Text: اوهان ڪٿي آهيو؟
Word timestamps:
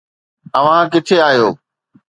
اوهان 0.57 0.85
ڪٿي 0.93 1.17
آهيو؟ 1.27 1.47